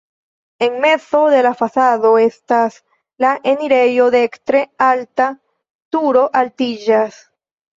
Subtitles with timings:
[0.57, 2.79] En mezo de la fasado estas
[3.25, 5.29] la enirejo, dekstre alta
[5.97, 7.25] turo altiĝas.